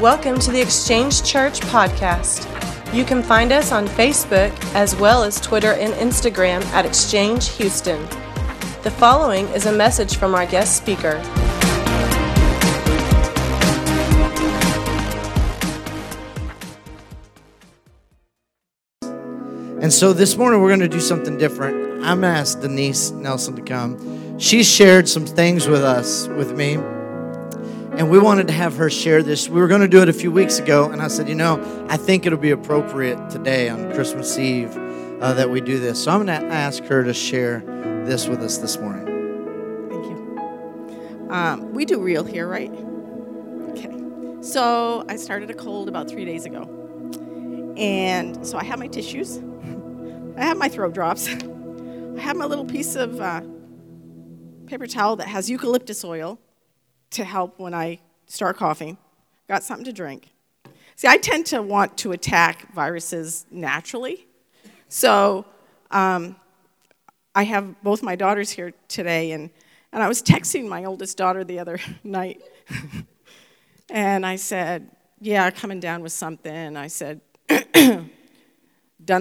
Welcome 0.00 0.38
to 0.38 0.52
the 0.52 0.60
Exchange 0.60 1.24
Church 1.24 1.58
podcast. 1.58 2.46
You 2.94 3.04
can 3.04 3.20
find 3.20 3.50
us 3.50 3.72
on 3.72 3.88
Facebook 3.88 4.52
as 4.72 4.94
well 4.94 5.24
as 5.24 5.40
Twitter 5.40 5.72
and 5.72 5.92
Instagram 5.94 6.64
at 6.66 6.86
Exchange 6.86 7.48
Houston. 7.56 8.00
The 8.84 8.92
following 8.92 9.48
is 9.48 9.66
a 9.66 9.72
message 9.72 10.14
from 10.14 10.36
our 10.36 10.46
guest 10.46 10.76
speaker. 10.76 11.20
And 19.82 19.92
so 19.92 20.12
this 20.12 20.36
morning 20.36 20.60
we're 20.60 20.68
going 20.68 20.78
to 20.78 20.88
do 20.88 21.00
something 21.00 21.36
different. 21.38 22.04
I'm 22.04 22.20
going 22.20 22.32
to 22.34 22.38
ask 22.38 22.60
Denise 22.60 23.10
Nelson 23.10 23.56
to 23.56 23.62
come. 23.62 24.38
She 24.38 24.62
shared 24.62 25.08
some 25.08 25.26
things 25.26 25.66
with 25.66 25.82
us, 25.82 26.28
with 26.28 26.56
me, 26.56 26.76
and 27.98 28.08
we 28.08 28.18
wanted 28.20 28.46
to 28.46 28.52
have 28.52 28.76
her 28.76 28.88
share 28.88 29.24
this. 29.24 29.48
We 29.48 29.60
were 29.60 29.66
going 29.66 29.80
to 29.80 29.88
do 29.88 30.00
it 30.00 30.08
a 30.08 30.12
few 30.12 30.30
weeks 30.30 30.60
ago, 30.60 30.88
and 30.88 31.02
I 31.02 31.08
said, 31.08 31.28
you 31.28 31.34
know, 31.34 31.60
I 31.90 31.96
think 31.96 32.26
it'll 32.26 32.38
be 32.38 32.52
appropriate 32.52 33.28
today 33.28 33.68
on 33.68 33.92
Christmas 33.92 34.38
Eve 34.38 34.70
uh, 35.20 35.34
that 35.34 35.50
we 35.50 35.60
do 35.60 35.80
this. 35.80 36.04
So 36.04 36.12
I'm 36.12 36.24
going 36.24 36.40
to 36.40 36.46
ask 36.46 36.84
her 36.84 37.02
to 37.02 37.12
share 37.12 37.58
this 38.06 38.28
with 38.28 38.40
us 38.40 38.58
this 38.58 38.78
morning. 38.78 39.04
Thank 39.90 40.04
you. 40.04 41.28
Um, 41.28 41.72
we 41.72 41.84
do 41.84 42.00
real 42.00 42.22
here, 42.22 42.46
right? 42.46 42.70
Okay. 43.70 43.92
So 44.42 45.04
I 45.08 45.16
started 45.16 45.50
a 45.50 45.54
cold 45.54 45.88
about 45.88 46.08
three 46.08 46.24
days 46.24 46.44
ago. 46.44 47.74
And 47.76 48.46
so 48.46 48.58
I 48.58 48.64
have 48.64 48.78
my 48.78 48.86
tissues, 48.86 49.38
I 50.36 50.44
have 50.44 50.56
my 50.56 50.68
throat 50.68 50.94
drops, 50.94 51.26
I 51.28 52.20
have 52.20 52.36
my 52.36 52.44
little 52.44 52.64
piece 52.64 52.94
of 52.94 53.20
uh, 53.20 53.40
paper 54.66 54.86
towel 54.86 55.16
that 55.16 55.26
has 55.26 55.50
eucalyptus 55.50 56.04
oil 56.04 56.40
to 57.10 57.24
help 57.24 57.58
when 57.58 57.74
I 57.74 58.00
start 58.26 58.56
coughing. 58.56 58.98
Got 59.48 59.62
something 59.62 59.84
to 59.84 59.92
drink. 59.92 60.30
See, 60.96 61.08
I 61.08 61.16
tend 61.16 61.46
to 61.46 61.62
want 61.62 61.96
to 61.98 62.12
attack 62.12 62.72
viruses 62.74 63.46
naturally. 63.50 64.26
So 64.88 65.46
um, 65.90 66.36
I 67.34 67.44
have 67.44 67.80
both 67.82 68.02
my 68.02 68.16
daughters 68.16 68.50
here 68.50 68.72
today, 68.88 69.32
and, 69.32 69.50
and 69.92 70.02
I 70.02 70.08
was 70.08 70.22
texting 70.22 70.68
my 70.68 70.84
oldest 70.84 71.16
daughter 71.16 71.44
the 71.44 71.60
other 71.60 71.78
night. 72.04 72.42
and 73.90 74.26
I 74.26 74.36
said, 74.36 74.90
Yeah, 75.20 75.50
coming 75.50 75.80
down 75.80 76.02
with 76.02 76.12
something. 76.12 76.76
I 76.76 76.88
said, 76.88 77.20
Done 77.48 78.10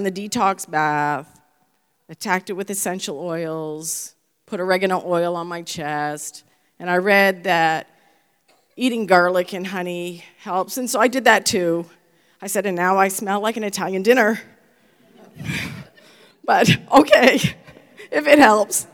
the 0.04 0.12
detox 0.12 0.70
bath, 0.70 1.40
attacked 2.10 2.50
it 2.50 2.54
with 2.54 2.70
essential 2.70 3.20
oils, 3.20 4.16
put 4.48 4.60
oregano 4.60 5.04
oil 5.06 5.36
on 5.36 5.46
my 5.46 5.62
chest, 5.62 6.44
and 6.80 6.90
I 6.90 6.98
read 6.98 7.44
that 7.46 7.88
eating 8.76 9.06
garlic 9.06 9.54
and 9.54 9.68
honey 9.68 10.24
helps, 10.40 10.78
and 10.78 10.90
so 10.90 11.00
I 11.00 11.08
did 11.08 11.26
that 11.26 11.46
too. 11.46 11.86
I 12.42 12.48
said, 12.48 12.66
and 12.66 12.76
now 12.76 12.98
I 12.98 13.08
smell 13.08 13.42
like 13.42 13.58
an 13.58 13.64
Italian 13.64 14.04
dinner. 14.04 14.40
but 16.46 16.78
okay, 16.92 17.36
if 18.12 18.28
it 18.28 18.40
helps. 18.40 18.88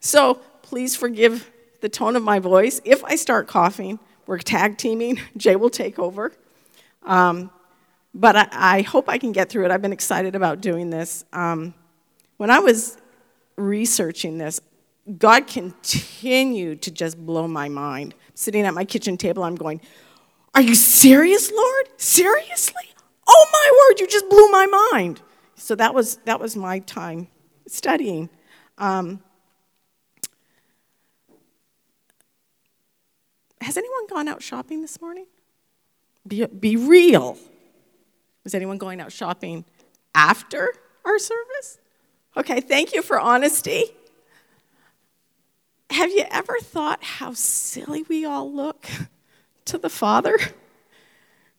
So 0.00 0.34
please 0.62 0.96
forgive 0.96 1.50
the 1.80 1.88
tone 1.88 2.16
of 2.16 2.22
my 2.22 2.38
voice. 2.38 2.80
If 2.84 3.04
I 3.04 3.16
start 3.16 3.46
coughing, 3.46 3.98
we're 4.26 4.38
tag 4.38 4.78
teaming. 4.78 5.20
Jay 5.36 5.56
will 5.56 5.70
take 5.70 5.98
over. 5.98 6.32
Um, 7.02 7.50
but 8.14 8.36
I, 8.36 8.48
I, 8.52 8.82
hope 8.82 9.08
I 9.08 9.18
can 9.18 9.32
get 9.32 9.48
through 9.48 9.64
it. 9.64 9.70
I've 9.70 9.82
been 9.82 9.92
excited 9.92 10.36
about 10.36 10.60
doing 10.60 10.90
this. 10.90 11.24
Um, 11.32 11.74
when 12.36 12.50
I 12.50 12.60
was 12.60 12.96
researching 13.56 14.38
this, 14.38 14.60
God 15.18 15.46
continued 15.46 16.82
to 16.82 16.90
just 16.90 17.18
blow 17.18 17.48
my 17.48 17.68
mind. 17.68 18.14
Sitting 18.34 18.64
at 18.64 18.74
my 18.74 18.84
kitchen 18.84 19.16
table, 19.16 19.42
I'm 19.42 19.56
going, 19.56 19.80
Are 20.54 20.62
you 20.62 20.74
serious, 20.74 21.50
Lord? 21.50 21.88
Seriously? 21.96 22.82
Oh 23.26 23.46
my 23.52 23.88
word, 23.88 24.00
you 24.00 24.06
just 24.06 24.28
blew 24.28 24.48
my 24.50 24.66
mind. 24.92 25.20
So 25.56 25.74
that 25.76 25.94
was, 25.94 26.16
that 26.24 26.40
was 26.40 26.56
my 26.56 26.80
time 26.80 27.28
studying. 27.66 28.28
Um, 28.78 29.20
has 33.60 33.76
anyone 33.76 34.06
gone 34.08 34.28
out 34.28 34.42
shopping 34.42 34.82
this 34.82 35.00
morning? 35.00 35.26
Be, 36.26 36.46
be 36.46 36.76
real. 36.76 37.38
Was 38.44 38.54
anyone 38.54 38.78
going 38.78 39.00
out 39.00 39.12
shopping 39.12 39.64
after 40.14 40.72
our 41.04 41.18
service? 41.18 41.78
Okay, 42.36 42.60
thank 42.60 42.92
you 42.92 43.02
for 43.02 43.20
honesty. 43.20 43.84
Have 45.92 46.10
you 46.10 46.24
ever 46.30 46.58
thought 46.58 47.04
how 47.04 47.34
silly 47.34 48.02
we 48.08 48.24
all 48.24 48.50
look 48.50 48.86
to 49.66 49.76
the 49.76 49.90
Father? 49.90 50.38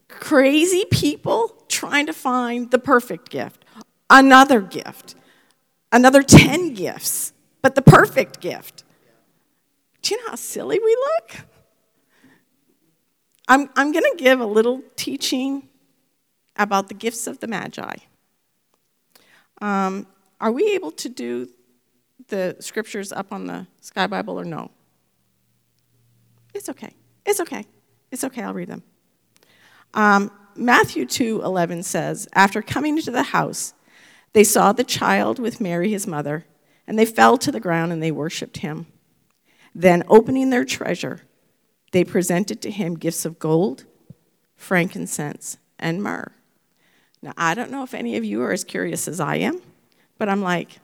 Crazy 0.07 0.85
people 0.89 1.55
trying 1.67 2.07
to 2.07 2.13
find 2.13 2.71
the 2.71 2.79
perfect 2.79 3.29
gift, 3.29 3.63
another 4.09 4.59
gift, 4.59 5.13
another 5.91 6.23
10 6.23 6.73
gifts, 6.73 7.31
but 7.61 7.75
the 7.75 7.83
perfect 7.83 8.41
gift. 8.41 8.83
Do 10.01 10.15
you 10.15 10.23
know 10.23 10.31
how 10.31 10.35
silly 10.35 10.79
we 10.79 10.95
look? 10.95 11.45
I'm, 13.47 13.69
I'm 13.75 13.91
going 13.91 14.03
to 14.03 14.15
give 14.17 14.39
a 14.39 14.45
little 14.47 14.81
teaching 14.95 15.69
about 16.55 16.87
the 16.87 16.95
gifts 16.95 17.27
of 17.27 17.39
the 17.39 17.47
Magi. 17.47 17.97
Um, 19.61 20.07
are 20.41 20.51
we 20.51 20.71
able 20.71 20.91
to 20.91 21.09
do 21.09 21.49
the 22.27 22.55
scriptures 22.59 23.11
up 23.11 23.31
on 23.31 23.47
the 23.47 23.67
Sky 23.81 24.07
Bible 24.07 24.39
or 24.39 24.45
no? 24.45 24.71
It's 26.53 26.69
okay. 26.69 26.93
It's 27.25 27.39
okay. 27.39 27.65
It's 28.11 28.23
okay. 28.23 28.43
I'll 28.43 28.53
read 28.53 28.69
them. 28.69 28.83
Um, 29.93 30.31
Matthew 30.55 31.05
2 31.05 31.41
11 31.43 31.83
says, 31.83 32.27
After 32.33 32.61
coming 32.61 32.97
into 32.97 33.11
the 33.11 33.23
house, 33.23 33.73
they 34.33 34.43
saw 34.43 34.71
the 34.71 34.83
child 34.83 35.39
with 35.39 35.61
Mary, 35.61 35.91
his 35.91 36.07
mother, 36.07 36.45
and 36.87 36.97
they 36.97 37.05
fell 37.05 37.37
to 37.37 37.51
the 37.51 37.59
ground 37.59 37.91
and 37.91 38.01
they 38.01 38.11
worshiped 38.11 38.57
him. 38.57 38.87
Then, 39.73 40.03
opening 40.07 40.49
their 40.49 40.65
treasure, 40.65 41.21
they 41.91 42.03
presented 42.03 42.61
to 42.61 42.71
him 42.71 42.95
gifts 42.95 43.25
of 43.25 43.39
gold, 43.39 43.85
frankincense, 44.55 45.57
and 45.79 46.01
myrrh. 46.03 46.31
Now, 47.21 47.33
I 47.37 47.53
don't 47.53 47.71
know 47.71 47.83
if 47.83 47.93
any 47.93 48.17
of 48.17 48.25
you 48.25 48.41
are 48.43 48.51
as 48.51 48.63
curious 48.63 49.07
as 49.07 49.19
I 49.19 49.37
am, 49.37 49.61
but 50.17 50.29
I'm 50.29 50.41
like, 50.41 50.79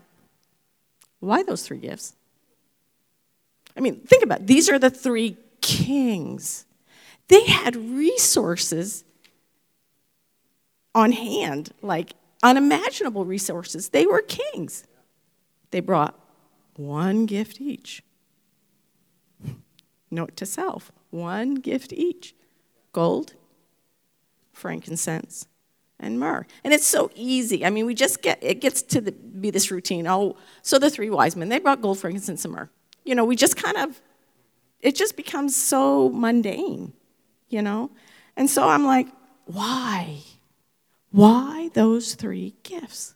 why 1.19 1.43
those 1.43 1.63
three 1.63 1.77
gifts? 1.77 2.15
I 3.75 3.81
mean, 3.81 4.01
think 4.01 4.23
about 4.23 4.41
it. 4.41 4.47
These 4.47 4.69
are 4.69 4.79
the 4.79 4.89
three 4.89 5.37
kings. 5.61 6.65
They 7.27 7.45
had 7.45 7.75
resources 7.75 9.03
on 10.95 11.11
hand, 11.11 11.71
like 11.81 12.13
unimaginable 12.41 13.25
resources. 13.25 13.89
They 13.89 14.05
were 14.05 14.21
kings. 14.21 14.83
They 15.71 15.79
brought 15.79 16.19
one 16.75 17.25
gift 17.25 17.61
each. 17.61 18.03
Note 20.11 20.35
to 20.37 20.45
self 20.45 20.91
one 21.11 21.55
gift 21.55 21.91
each 21.93 22.35
gold, 22.91 23.33
frankincense, 24.51 25.47
and 25.99 26.19
myrrh. 26.19 26.45
And 26.63 26.73
it's 26.73 26.85
so 26.85 27.11
easy. 27.15 27.65
I 27.65 27.69
mean, 27.69 27.85
we 27.85 27.93
just 27.93 28.21
get, 28.21 28.39
it 28.41 28.61
gets 28.61 28.81
to 28.83 29.01
the, 29.01 29.11
be 29.11 29.51
this 29.51 29.71
routine. 29.71 30.07
Oh, 30.07 30.37
so 30.61 30.79
the 30.79 30.89
three 30.89 31.09
wise 31.09 31.35
men, 31.35 31.49
they 31.49 31.59
brought 31.59 31.81
gold, 31.81 31.99
frankincense, 31.99 32.45
and 32.45 32.53
myrrh. 32.53 32.69
You 33.03 33.15
know, 33.15 33.25
we 33.25 33.35
just 33.35 33.57
kind 33.57 33.77
of, 33.77 34.01
it 34.81 34.95
just 34.95 35.17
becomes 35.17 35.55
so 35.55 36.09
mundane, 36.09 36.93
you 37.49 37.61
know? 37.61 37.91
And 38.35 38.49
so 38.49 38.67
I'm 38.67 38.85
like, 38.85 39.07
why? 39.45 40.19
Why 41.11 41.69
those 41.73 42.15
three 42.15 42.55
gifts? 42.63 43.15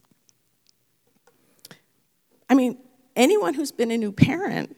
I 2.49 2.55
mean, 2.55 2.77
anyone 3.15 3.53
who's 3.53 3.71
been 3.71 3.91
a 3.91 3.97
new 3.97 4.11
parent 4.11 4.75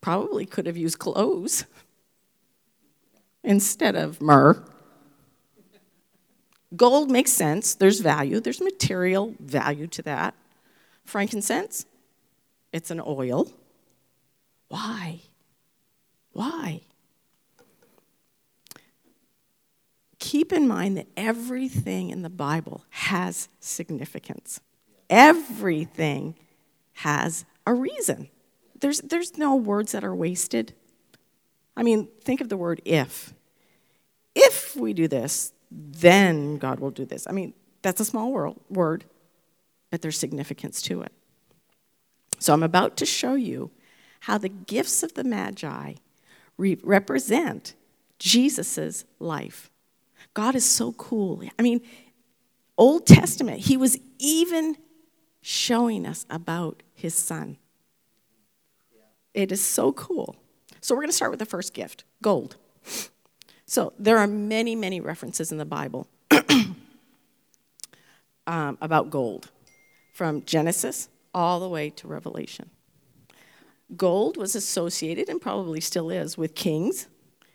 probably 0.00 0.46
could 0.46 0.66
have 0.66 0.76
used 0.76 0.98
clothes 0.98 1.66
instead 3.44 3.94
of 3.96 4.20
myrrh. 4.20 4.64
Gold 6.76 7.10
makes 7.10 7.32
sense. 7.32 7.74
There's 7.74 8.00
value, 8.00 8.40
there's 8.40 8.60
material 8.60 9.34
value 9.40 9.86
to 9.88 10.02
that. 10.02 10.34
Frankincense, 11.04 11.86
it's 12.72 12.90
an 12.90 13.00
oil. 13.04 13.50
Why? 14.68 15.20
Why? 16.32 16.82
Keep 20.18 20.52
in 20.52 20.68
mind 20.68 20.98
that 20.98 21.06
everything 21.16 22.10
in 22.10 22.22
the 22.22 22.28
Bible 22.28 22.84
has 22.90 23.48
significance. 23.60 24.60
Everything 25.08 26.34
has 26.92 27.46
a 27.66 27.72
reason. 27.72 28.28
There's, 28.80 29.00
there's 29.00 29.38
no 29.38 29.56
words 29.56 29.92
that 29.92 30.04
are 30.04 30.14
wasted. 30.14 30.74
I 31.76 31.82
mean, 31.82 32.08
think 32.22 32.40
of 32.40 32.48
the 32.48 32.56
word 32.56 32.82
if. 32.84 33.32
If 34.34 34.76
we 34.76 34.92
do 34.92 35.08
this, 35.08 35.52
then 35.70 36.58
God 36.58 36.80
will 36.80 36.90
do 36.90 37.04
this. 37.04 37.26
I 37.28 37.32
mean, 37.32 37.54
that's 37.82 38.00
a 38.00 38.04
small 38.04 38.32
world, 38.32 38.60
word, 38.68 39.04
but 39.90 40.02
there's 40.02 40.18
significance 40.18 40.82
to 40.82 41.02
it. 41.02 41.12
So 42.38 42.52
I'm 42.52 42.62
about 42.62 42.96
to 42.98 43.06
show 43.06 43.34
you 43.34 43.70
how 44.20 44.38
the 44.38 44.48
gifts 44.48 45.02
of 45.02 45.14
the 45.14 45.24
Magi 45.24 45.94
re- 46.56 46.78
represent 46.82 47.74
Jesus' 48.18 49.04
life. 49.18 49.70
God 50.34 50.54
is 50.54 50.64
so 50.64 50.92
cool. 50.92 51.42
I 51.58 51.62
mean, 51.62 51.80
Old 52.76 53.06
Testament, 53.06 53.60
he 53.60 53.76
was 53.76 53.98
even 54.18 54.76
showing 55.40 56.06
us 56.06 56.26
about 56.30 56.82
his 56.94 57.14
son. 57.14 57.56
It 59.34 59.52
is 59.52 59.64
so 59.64 59.92
cool. 59.92 60.36
So 60.80 60.94
we're 60.94 61.02
going 61.02 61.10
to 61.10 61.16
start 61.16 61.30
with 61.30 61.40
the 61.40 61.46
first 61.46 61.74
gift 61.74 62.04
gold. 62.22 62.56
So 63.68 63.92
there 63.98 64.16
are 64.16 64.26
many, 64.26 64.74
many 64.74 64.98
references 64.98 65.52
in 65.52 65.58
the 65.58 65.66
Bible 65.66 66.08
um, 68.46 68.78
about 68.80 69.10
gold, 69.10 69.50
from 70.14 70.42
Genesis 70.46 71.10
all 71.34 71.60
the 71.60 71.68
way 71.68 71.90
to 71.90 72.08
Revelation. 72.08 72.70
Gold 73.94 74.38
was 74.38 74.56
associated, 74.56 75.28
and 75.28 75.38
probably 75.38 75.82
still 75.82 76.08
is, 76.08 76.38
with 76.38 76.54
kings 76.54 77.08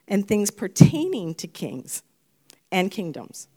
and 0.06 0.28
things 0.28 0.52
pertaining 0.52 1.34
to 1.34 1.48
kings 1.48 2.04
and 2.70 2.92
kingdoms. 2.92 3.48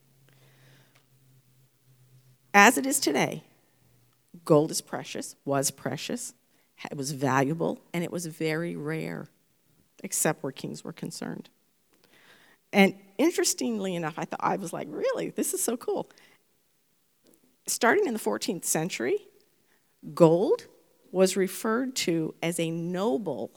As 2.56 2.76
it 2.76 2.88
is 2.88 3.00
today, 3.00 3.44
gold 4.46 4.72
is 4.72 4.82
precious, 4.82 5.36
was 5.46 5.70
precious, 5.70 6.34
it 6.90 6.98
was 6.98 7.12
valuable, 7.12 7.82
and 7.94 8.04
it 8.04 8.12
was 8.12 8.26
very 8.26 8.76
rare, 8.76 9.28
except 10.04 10.42
where 10.42 10.52
kings 10.52 10.84
were 10.84 10.92
concerned. 10.92 11.50
And 12.74 12.96
interestingly 13.18 13.96
enough, 13.96 14.16
I 14.18 14.26
thought 14.26 14.40
I 14.44 14.58
was 14.58 14.74
like, 14.74 14.88
really, 14.90 15.30
this 15.30 15.54
is 15.54 15.64
so 15.64 15.78
cool. 15.78 16.10
Starting 17.66 18.08
in 18.08 18.14
the 18.14 18.20
14th 18.20 18.66
century, 18.66 19.18
gold 20.14 20.68
was 21.12 21.38
referred 21.38 21.96
to 21.96 22.36
as 22.42 22.60
a 22.60 22.70
noble 22.70 23.52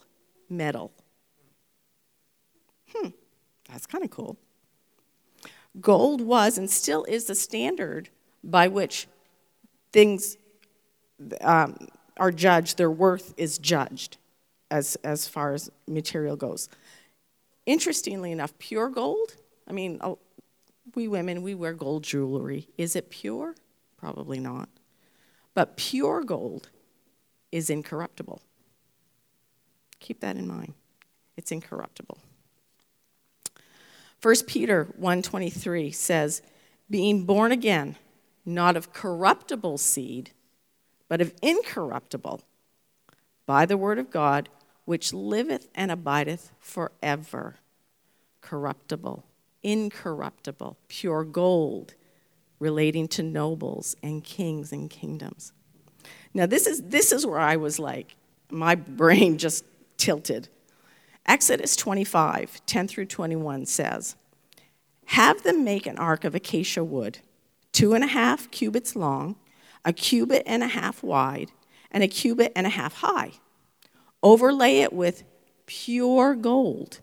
metal. 0.49 0.91
Hmm, 2.93 3.09
that's 3.69 3.85
kind 3.85 4.03
of 4.03 4.09
cool. 4.09 4.37
Gold 5.79 6.21
was 6.21 6.57
and 6.57 6.69
still 6.69 7.05
is 7.05 7.25
the 7.25 7.35
standard 7.35 8.09
by 8.43 8.67
which 8.67 9.07
things 9.93 10.37
um, 11.41 11.87
are 12.17 12.31
judged, 12.31 12.77
their 12.77 12.91
worth 12.91 13.33
is 13.37 13.57
judged 13.57 14.17
as, 14.69 14.95
as 15.03 15.27
far 15.27 15.53
as 15.53 15.69
material 15.87 16.35
goes. 16.35 16.69
Interestingly 17.65 18.31
enough, 18.31 18.57
pure 18.57 18.89
gold, 18.89 19.35
I 19.67 19.73
mean, 19.73 20.01
we 20.95 21.07
women, 21.07 21.41
we 21.41 21.55
wear 21.55 21.73
gold 21.73 22.03
jewelry. 22.03 22.67
Is 22.77 22.95
it 22.95 23.09
pure? 23.09 23.55
Probably 23.97 24.39
not. 24.39 24.69
But 25.53 25.77
pure 25.77 26.23
gold 26.23 26.69
is 27.51 27.69
incorruptible. 27.69 28.41
Keep 29.99 30.21
that 30.21 30.37
in 30.37 30.47
mind. 30.47 30.73
It's 31.37 31.51
incorruptible. 31.51 32.17
1 34.21 34.35
Peter 34.47 34.85
1:23 34.99 35.91
says, 35.91 36.41
"Being 36.89 37.25
born 37.25 37.51
again, 37.51 37.97
not 38.45 38.75
of 38.75 38.93
corruptible 38.93 39.77
seed, 39.77 40.31
but 41.07 41.21
of 41.21 41.33
incorruptible, 41.41 42.41
by 43.45 43.65
the 43.65 43.77
word 43.77 43.99
of 43.99 44.09
God, 44.09 44.49
which 44.85 45.13
liveth 45.13 45.67
and 45.75 45.91
abideth 45.91 46.51
forever." 46.59 47.57
Corruptible, 48.41 49.23
incorruptible, 49.63 50.77
pure 50.87 51.23
gold, 51.23 51.93
relating 52.59 53.07
to 53.07 53.23
nobles 53.23 53.95
and 54.03 54.23
kings 54.23 54.71
and 54.71 54.89
kingdoms. 54.89 55.51
Now, 56.33 56.45
this 56.45 56.67
is, 56.67 56.83
this 56.83 57.11
is 57.11 57.25
where 57.25 57.39
I 57.39 57.55
was 57.57 57.79
like, 57.79 58.15
my 58.49 58.75
brain 58.75 59.37
just 59.37 59.65
tilted. 59.97 60.47
Exodus 61.25 61.75
25, 61.75 62.65
10 62.65 62.87
through 62.87 63.05
21 63.05 63.65
says, 63.65 64.15
Have 65.05 65.43
them 65.43 65.63
make 65.63 65.85
an 65.85 65.97
ark 65.97 66.23
of 66.23 66.35
acacia 66.35 66.83
wood, 66.83 67.19
two 67.71 67.93
and 67.93 68.03
a 68.03 68.07
half 68.07 68.49
cubits 68.51 68.95
long, 68.95 69.35
a 69.83 69.93
cubit 69.93 70.43
and 70.45 70.63
a 70.63 70.67
half 70.67 71.03
wide, 71.03 71.51
and 71.91 72.03
a 72.03 72.07
cubit 72.07 72.51
and 72.55 72.67
a 72.67 72.71
half 72.71 72.95
high. 72.95 73.31
Overlay 74.23 74.79
it 74.79 74.93
with 74.93 75.23
pure 75.65 76.35
gold, 76.35 76.99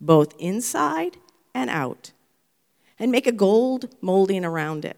both 0.00 0.34
inside 0.38 1.18
and 1.54 1.68
out, 1.68 2.12
and 2.98 3.12
make 3.12 3.26
a 3.26 3.32
gold 3.32 3.94
molding 4.00 4.44
around 4.44 4.84
it. 4.84 4.96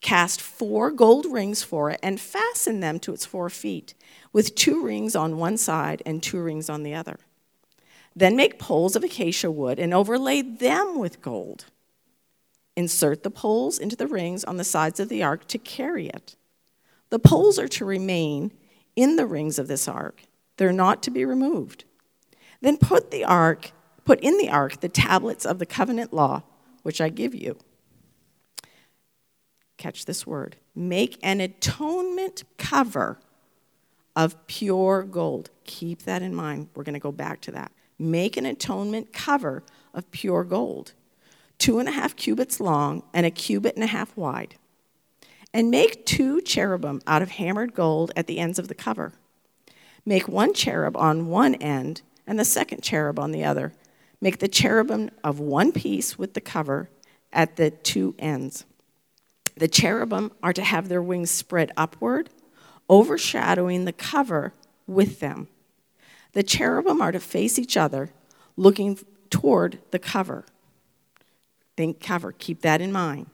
Cast 0.00 0.40
four 0.40 0.90
gold 0.90 1.26
rings 1.26 1.62
for 1.62 1.90
it 1.90 1.98
and 2.02 2.20
fasten 2.20 2.80
them 2.80 3.00
to 3.00 3.12
its 3.12 3.26
four 3.26 3.50
feet, 3.50 3.94
with 4.32 4.54
two 4.54 4.82
rings 4.82 5.16
on 5.16 5.38
one 5.38 5.56
side 5.56 6.02
and 6.06 6.22
two 6.22 6.40
rings 6.40 6.68
on 6.68 6.82
the 6.82 6.94
other. 6.94 7.18
Then 8.14 8.36
make 8.36 8.58
poles 8.58 8.96
of 8.96 9.04
acacia 9.04 9.50
wood 9.50 9.78
and 9.78 9.94
overlay 9.94 10.42
them 10.42 10.98
with 10.98 11.22
gold. 11.22 11.66
Insert 12.76 13.22
the 13.22 13.30
poles 13.30 13.78
into 13.78 13.96
the 13.96 14.06
rings 14.06 14.44
on 14.44 14.56
the 14.56 14.64
sides 14.64 15.00
of 15.00 15.08
the 15.08 15.22
ark 15.22 15.46
to 15.48 15.58
carry 15.58 16.08
it. 16.08 16.36
The 17.10 17.18
poles 17.18 17.58
are 17.58 17.68
to 17.68 17.84
remain 17.84 18.52
in 18.98 19.14
the 19.14 19.26
rings 19.26 19.60
of 19.60 19.68
this 19.68 19.86
ark, 19.86 20.22
they're 20.56 20.72
not 20.72 21.04
to 21.04 21.10
be 21.10 21.24
removed. 21.24 21.84
Then 22.60 22.76
put 22.76 23.12
the 23.12 23.24
ark, 23.24 23.70
put 24.04 24.18
in 24.20 24.36
the 24.38 24.50
ark 24.50 24.80
the 24.80 24.88
tablets 24.88 25.46
of 25.46 25.60
the 25.60 25.66
covenant 25.66 26.12
law, 26.12 26.42
which 26.82 27.00
I 27.00 27.08
give 27.08 27.32
you 27.32 27.56
catch 29.76 30.04
this 30.04 30.26
word, 30.26 30.56
make 30.74 31.16
an 31.22 31.40
atonement 31.40 32.42
cover 32.58 33.20
of 34.16 34.46
pure 34.48 35.04
gold. 35.04 35.50
Keep 35.62 36.02
that 36.02 36.20
in 36.20 36.34
mind. 36.34 36.68
We're 36.74 36.82
going 36.82 36.94
to 36.94 36.98
go 36.98 37.12
back 37.12 37.40
to 37.42 37.52
that. 37.52 37.70
Make 37.96 38.36
an 38.36 38.44
atonement 38.44 39.12
cover 39.12 39.62
of 39.94 40.10
pure 40.10 40.42
gold, 40.42 40.94
two 41.58 41.78
and 41.78 41.88
a 41.88 41.92
half 41.92 42.16
cubits 42.16 42.58
long 42.58 43.04
and 43.14 43.24
a 43.24 43.30
cubit 43.30 43.76
and 43.76 43.84
a 43.84 43.88
half 43.88 44.16
wide. 44.16 44.56
And 45.52 45.70
make 45.70 46.04
two 46.04 46.40
cherubim 46.40 47.00
out 47.06 47.22
of 47.22 47.30
hammered 47.30 47.74
gold 47.74 48.12
at 48.14 48.26
the 48.26 48.38
ends 48.38 48.58
of 48.58 48.68
the 48.68 48.74
cover. 48.74 49.12
Make 50.04 50.28
one 50.28 50.54
cherub 50.54 50.96
on 50.96 51.28
one 51.28 51.54
end 51.56 52.02
and 52.26 52.38
the 52.38 52.44
second 52.44 52.82
cherub 52.82 53.18
on 53.18 53.32
the 53.32 53.44
other. 53.44 53.72
Make 54.20 54.38
the 54.38 54.48
cherubim 54.48 55.10
of 55.24 55.40
one 55.40 55.72
piece 55.72 56.18
with 56.18 56.34
the 56.34 56.40
cover 56.40 56.90
at 57.32 57.56
the 57.56 57.70
two 57.70 58.14
ends. 58.18 58.64
The 59.56 59.68
cherubim 59.68 60.32
are 60.42 60.52
to 60.52 60.62
have 60.62 60.88
their 60.88 61.02
wings 61.02 61.30
spread 61.30 61.72
upward, 61.76 62.30
overshadowing 62.88 63.84
the 63.84 63.92
cover 63.92 64.52
with 64.86 65.20
them. 65.20 65.48
The 66.32 66.42
cherubim 66.42 67.00
are 67.00 67.12
to 67.12 67.20
face 67.20 67.58
each 67.58 67.76
other, 67.76 68.10
looking 68.56 68.98
toward 69.30 69.78
the 69.90 69.98
cover. 69.98 70.44
Think 71.76 72.00
cover, 72.00 72.32
keep 72.32 72.62
that 72.62 72.80
in 72.80 72.92
mind. 72.92 73.26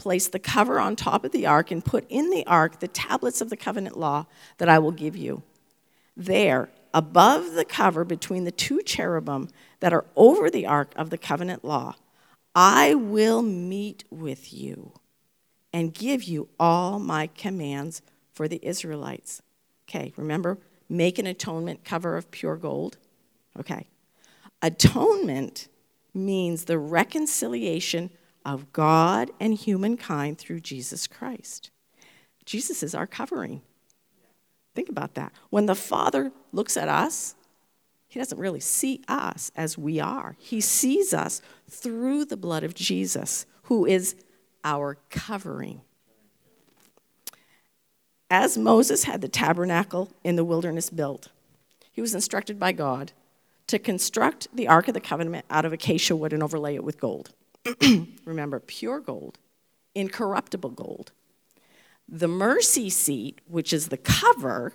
Place 0.00 0.28
the 0.28 0.38
cover 0.38 0.80
on 0.80 0.96
top 0.96 1.26
of 1.26 1.32
the 1.32 1.44
ark 1.44 1.70
and 1.70 1.84
put 1.84 2.06
in 2.08 2.30
the 2.30 2.46
ark 2.46 2.80
the 2.80 2.88
tablets 2.88 3.42
of 3.42 3.50
the 3.50 3.56
covenant 3.56 3.98
law 3.98 4.24
that 4.56 4.66
I 4.66 4.78
will 4.78 4.92
give 4.92 5.14
you. 5.14 5.42
There, 6.16 6.70
above 6.94 7.52
the 7.52 7.66
cover 7.66 8.02
between 8.02 8.44
the 8.44 8.50
two 8.50 8.80
cherubim 8.80 9.50
that 9.80 9.92
are 9.92 10.06
over 10.16 10.48
the 10.48 10.64
ark 10.64 10.94
of 10.96 11.10
the 11.10 11.18
covenant 11.18 11.66
law, 11.66 11.96
I 12.54 12.94
will 12.94 13.42
meet 13.42 14.04
with 14.08 14.54
you 14.54 14.94
and 15.70 15.92
give 15.92 16.22
you 16.22 16.48
all 16.58 16.98
my 16.98 17.26
commands 17.26 18.00
for 18.32 18.48
the 18.48 18.60
Israelites. 18.62 19.42
Okay, 19.86 20.14
remember, 20.16 20.56
make 20.88 21.18
an 21.18 21.26
atonement 21.26 21.84
cover 21.84 22.16
of 22.16 22.30
pure 22.30 22.56
gold. 22.56 22.96
Okay. 23.58 23.86
Atonement 24.62 25.68
means 26.14 26.64
the 26.64 26.78
reconciliation 26.78 28.08
of 28.44 28.72
God 28.72 29.30
and 29.40 29.54
humankind 29.54 30.38
through 30.38 30.60
Jesus 30.60 31.06
Christ. 31.06 31.70
Jesus 32.44 32.82
is 32.82 32.94
our 32.94 33.06
covering. 33.06 33.62
Think 34.74 34.88
about 34.88 35.14
that. 35.14 35.32
When 35.50 35.66
the 35.66 35.74
Father 35.74 36.32
looks 36.52 36.76
at 36.76 36.88
us, 36.88 37.34
he 38.08 38.18
doesn't 38.18 38.38
really 38.38 38.60
see 38.60 39.02
us 39.08 39.52
as 39.54 39.78
we 39.78 40.00
are. 40.00 40.36
He 40.38 40.60
sees 40.60 41.14
us 41.14 41.40
through 41.68 42.24
the 42.24 42.36
blood 42.36 42.64
of 42.64 42.74
Jesus, 42.74 43.46
who 43.64 43.86
is 43.86 44.16
our 44.64 44.98
covering. 45.10 45.82
As 48.28 48.58
Moses 48.58 49.04
had 49.04 49.20
the 49.20 49.28
tabernacle 49.28 50.10
in 50.22 50.36
the 50.36 50.44
wilderness 50.44 50.90
built, 50.90 51.28
he 51.90 52.00
was 52.00 52.14
instructed 52.14 52.58
by 52.58 52.72
God 52.72 53.12
to 53.66 53.78
construct 53.78 54.48
the 54.54 54.66
Ark 54.66 54.88
of 54.88 54.94
the 54.94 55.00
Covenant 55.00 55.44
out 55.50 55.64
of 55.64 55.72
acacia 55.72 56.16
wood 56.16 56.32
and 56.32 56.42
overlay 56.42 56.74
it 56.74 56.84
with 56.84 57.00
gold. 57.00 57.32
Remember, 58.24 58.60
pure 58.60 59.00
gold, 59.00 59.38
incorruptible 59.94 60.70
gold. 60.70 61.12
The 62.08 62.28
mercy 62.28 62.90
seat, 62.90 63.40
which 63.46 63.72
is 63.72 63.88
the 63.88 63.96
cover, 63.96 64.72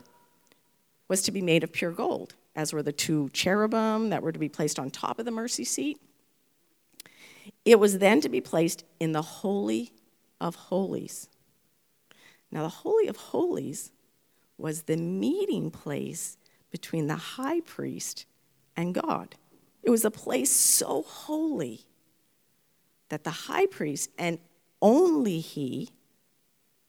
was 1.08 1.22
to 1.24 1.32
be 1.32 1.42
made 1.42 1.64
of 1.64 1.72
pure 1.72 1.92
gold, 1.92 2.36
as 2.56 2.74
were 2.74 2.84
the 2.84 2.92
two 2.94 3.30
cherubim 3.34 4.10
that 4.10 4.24
were 4.24 4.32
to 4.32 4.40
be 4.40 4.50
placed 4.50 4.80
on 4.80 4.90
top 4.90 5.20
of 5.20 5.26
the 5.26 5.32
mercy 5.32 5.66
seat. 5.66 6.00
It 7.64 7.80
was 7.80 8.00
then 8.00 8.22
to 8.22 8.30
be 8.30 8.42
placed 8.42 8.84
in 9.00 9.12
the 9.12 9.22
Holy 9.22 9.92
of 10.40 10.56
Holies. 10.56 11.30
Now, 12.52 12.64
the 12.64 12.70
Holy 12.70 13.08
of 13.08 13.18
Holies 13.18 13.92
was 14.58 14.84
the 14.84 14.98
meeting 14.98 15.72
place 15.72 16.38
between 16.72 17.08
the 17.08 17.16
high 17.16 17.62
priest 17.62 18.26
and 18.76 18.94
God. 18.94 19.36
It 19.84 19.90
was 19.90 20.06
a 20.06 20.12
place 20.12 20.52
so 20.52 21.04
holy 21.04 21.86
that 23.10 23.24
the 23.24 23.32
high 23.32 23.66
priest, 23.66 24.10
and 24.18 24.40
only 24.82 25.40
he, 25.40 25.90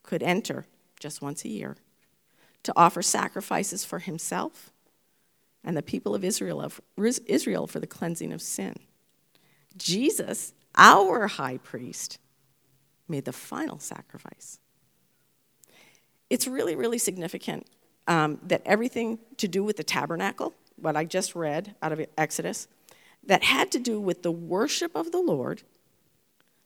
could 0.07 0.23
enter 0.23 0.65
just 0.99 1.21
once 1.21 1.45
a 1.45 1.49
year 1.49 1.75
to 2.63 2.73
offer 2.75 3.01
sacrifices 3.01 3.85
for 3.85 3.99
himself 3.99 4.71
and 5.63 5.77
the 5.77 5.83
people 5.83 6.15
of 6.15 6.23
Israel, 6.23 6.71
Israel 6.97 7.67
for 7.67 7.79
the 7.79 7.87
cleansing 7.87 8.31
of 8.31 8.41
sin. 8.41 8.75
Jesus, 9.77 10.53
our 10.75 11.27
high 11.27 11.57
priest, 11.57 12.19
made 13.07 13.25
the 13.25 13.33
final 13.33 13.79
sacrifice. 13.79 14.59
It's 16.29 16.47
really, 16.47 16.75
really 16.75 16.97
significant 16.97 17.67
um, 18.07 18.39
that 18.43 18.61
everything 18.65 19.19
to 19.37 19.47
do 19.47 19.63
with 19.63 19.75
the 19.77 19.83
tabernacle, 19.83 20.53
what 20.77 20.95
I 20.95 21.03
just 21.03 21.35
read 21.35 21.75
out 21.81 21.91
of 21.91 22.05
Exodus, 22.17 22.67
that 23.25 23.43
had 23.43 23.71
to 23.73 23.79
do 23.79 23.99
with 23.99 24.23
the 24.23 24.31
worship 24.31 24.95
of 24.95 25.11
the 25.11 25.19
Lord, 25.21 25.63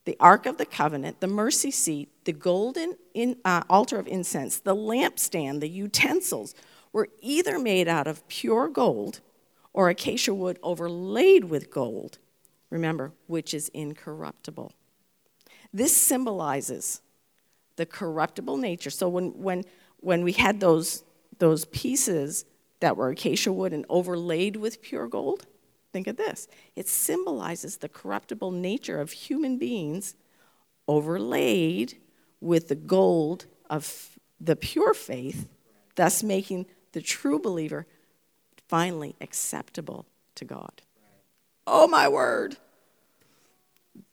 the 0.06 0.18
Ark 0.20 0.46
of 0.46 0.58
the 0.58 0.66
Covenant, 0.66 1.20
the 1.20 1.28
mercy 1.28 1.72
seat, 1.72 2.10
the 2.26 2.34
golden 2.34 2.96
in, 3.14 3.38
uh, 3.46 3.64
altar 3.70 4.00
of 4.00 4.08
incense, 4.08 4.60
the 4.60 4.76
lampstand, 4.76 5.60
the 5.60 5.70
utensils 5.70 6.56
were 6.92 7.10
either 7.22 7.60
made 7.60 7.88
out 7.88 8.08
of 8.08 8.28
pure 8.28 8.68
gold 8.68 9.22
or 9.74 9.90
acacia 9.90 10.34
wood 10.34 10.60
overlaid 10.64 11.46
with 11.46 11.72
gold, 11.72 12.18
remember, 12.70 13.12
which 13.28 13.54
is 13.54 13.70
incorruptible. 13.70 14.74
This 15.74 15.96
symbolizes 15.96 17.02
the 17.78 17.86
corruptible 17.86 18.58
nature. 18.58 18.90
So 18.90 19.08
when, 19.08 19.30
when, 19.42 19.64
when 19.98 20.24
we 20.24 20.34
had 20.34 20.60
those, 20.60 21.04
those 21.40 21.66
pieces 21.66 22.46
that 22.82 22.98
were 22.98 23.10
acacia 23.10 23.54
wood 23.54 23.72
and 23.72 23.86
overlaid 23.88 24.58
with 24.58 24.82
pure 24.82 25.08
gold, 25.08 25.46
think 25.92 26.08
of 26.08 26.18
this. 26.18 26.48
It 26.76 26.88
symbolizes 26.88 27.78
the 27.78 27.90
corruptible 27.90 28.52
nature 28.52 29.00
of 29.00 29.12
human 29.12 29.58
beings 29.58 30.16
overlaid 30.88 31.98
with 32.40 32.68
the 32.68 32.76
gold 32.76 33.46
of 33.70 34.18
the 34.40 34.56
pure 34.56 34.94
faith, 34.94 35.48
thus 35.96 36.24
making 36.24 36.66
the 36.94 37.02
true 37.02 37.40
believer 37.40 37.86
finally 38.68 39.16
acceptable 39.22 40.06
to 40.36 40.46
God. 40.46 40.82
Oh, 41.68 41.88
my 41.88 42.08
word. 42.08 42.58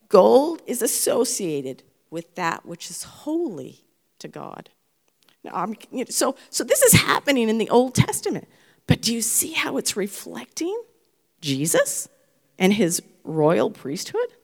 Gold 0.09 0.63
is 0.67 0.83
associated 0.83 1.83
with 2.11 2.35
that 2.35 2.65
which 2.65 2.91
is 2.91 3.03
holy 3.03 3.85
to 4.19 4.29
God. 4.29 4.71
Now, 5.45 5.67
you 5.91 5.99
know, 5.99 6.05
so, 6.09 6.37
so 6.51 6.65
this 6.65 6.83
is 6.83 6.93
happening 6.95 7.49
in 7.49 7.59
the 7.59 7.71
Old 7.71 7.95
Testament. 7.95 8.49
But 8.87 9.03
do 9.03 9.15
you 9.15 9.23
see 9.23 9.53
how 9.53 9.77
it's 9.77 9.97
reflecting 9.97 10.77
Jesus 11.41 12.09
and 12.59 12.73
his 12.73 13.03
royal 13.25 13.71
priesthood? 13.71 14.35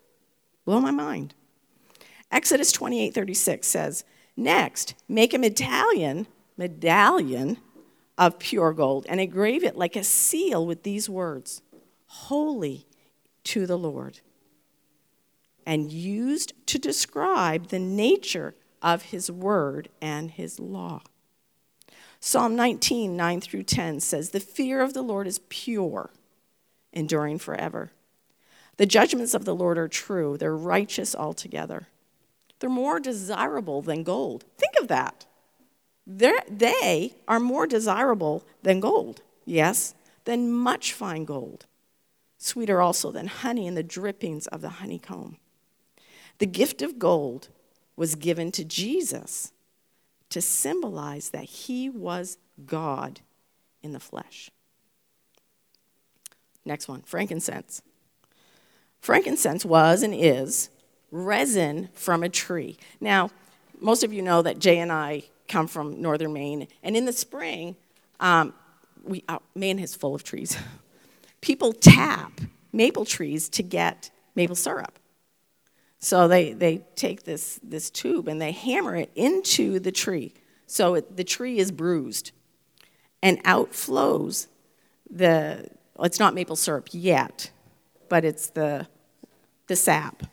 Blow 0.65 0.81
my 0.81 0.91
mind. 0.91 1.35
Exodus 2.31 2.73
28 2.73 3.15
36 3.15 3.67
says, 3.67 4.05
Next, 4.37 4.95
make 5.09 5.33
a 5.33 5.39
medallion, 5.39 6.27
medallion 6.57 7.59
of 8.17 8.39
pure 8.39 8.73
gold 8.73 9.07
and 9.09 9.21
engrave 9.21 9.65
it 9.65 9.77
like 9.77 9.97
a 9.97 10.05
seal 10.05 10.67
with 10.67 10.83
these 10.83 11.09
words 11.09 11.63
Holy 12.07 12.87
to 13.45 13.67
the 13.67 13.79
Lord 13.79 14.21
and 15.67 15.91
used 15.91 16.53
to 16.67 16.79
describe 16.79 17.69
the 17.69 17.79
nature 17.79 18.55
of 18.83 19.03
his 19.03 19.31
word 19.31 19.89
and 20.01 20.31
his 20.31 20.61
law. 20.61 21.03
Psalm 22.21 22.55
19, 22.57 23.17
9 23.17 23.41
through 23.41 23.63
10 23.65 24.01
says, 24.01 24.31
The 24.31 24.41
fear 24.41 24.81
of 24.81 24.95
the 24.95 25.03
Lord 25.03 25.27
is 25.27 25.41
pure, 25.49 26.11
enduring 26.95 27.39
forever. 27.39 27.91
The 28.77 28.87
judgments 28.87 29.35
of 29.35 29.45
the 29.45 29.55
Lord 29.55 29.79
are 29.79 29.89
true, 29.89 30.37
they're 30.37 30.57
righteous 30.57 31.15
altogether. 31.15 31.89
They're 32.59 32.71
more 32.71 33.01
desirable 33.01 33.83
than 33.83 34.03
gold. 34.03 34.45
Think 34.57 34.73
of 34.81 34.89
that. 34.89 35.27
They're, 36.07 36.41
they 36.49 37.15
are 37.29 37.41
more 37.41 37.67
desirable 37.67 38.45
than 38.63 38.81
gold, 38.81 39.23
yes, 39.45 39.95
than 40.25 40.51
much 40.51 40.93
fine 40.93 41.25
gold. 41.25 41.67
Sweeter 42.39 42.81
also 42.81 43.11
than 43.11 43.27
honey 43.27 43.67
and 43.67 43.77
the 43.77 43.83
drippings 43.83 44.47
of 44.49 44.61
the 44.61 44.69
honeycomb. 44.69 45.39
The 46.39 46.47
gift 46.47 46.83
of 46.83 46.99
gold 46.99 47.49
was 47.97 48.17
given 48.17 48.51
to 48.53 48.65
Jesus 48.65 49.53
to 50.31 50.41
symbolize 50.41 51.31
that 51.31 51.45
he 51.45 51.89
was 51.89 52.39
God 52.67 53.21
in 53.83 53.93
the 53.93 54.01
flesh. 54.01 54.51
Next 56.65 56.89
one 56.89 57.03
frankincense. 57.03 57.83
Frankincense 59.01 59.65
was 59.65 60.03
and 60.03 60.15
is 60.15 60.71
resin 61.11 61.91
from 61.95 62.23
a 62.23 62.29
tree. 62.29 62.77
Now, 63.01 63.31
most 63.81 64.03
of 64.03 64.13
you 64.13 64.23
know 64.23 64.43
that 64.43 64.59
Jay 64.59 64.79
and 64.79 64.91
I 64.91 65.25
come 65.47 65.67
from 65.67 66.01
northern 66.01 66.33
Maine, 66.33 66.69
and 66.83 66.97
in 66.97 67.05
the 67.05 67.13
spring, 67.13 67.77
um, 68.19 68.55
we, 69.05 69.23
uh, 69.29 69.39
Maine 69.55 69.79
is 69.79 69.95
full 69.95 70.15
of 70.15 70.25
trees. 70.25 70.57
People 71.41 71.73
tap 71.73 72.41
maple 72.73 73.05
trees 73.05 73.49
to 73.51 73.63
get 73.63 74.11
maple 74.35 74.57
syrup. 74.57 74.99
So 75.99 76.29
they, 76.29 76.53
they 76.53 76.85
take 76.97 77.25
this, 77.25 77.61
this 77.63 77.91
tube 77.91 78.29
and 78.29 78.41
they 78.41 78.53
hammer 78.53 78.95
it 78.97 79.11
into 79.15 79.79
the 79.79 79.93
tree. 79.93 80.35
So 80.67 80.95
it, 80.95 81.17
the 81.17 81.25
tree 81.25 81.59
is 81.59 81.71
bruised. 81.71 82.33
And 83.23 83.41
out 83.45 83.75
flows 83.75 84.49
the, 85.09 85.69
it's 86.01 86.19
not 86.19 86.35
maple 86.35 86.57
syrup 86.57 86.89
yet, 86.93 87.51
but 88.09 88.25
it's 88.25 88.49
the, 88.49 88.87
the 89.67 89.77
sap. 89.77 90.25